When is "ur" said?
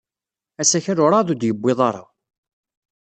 1.33-1.37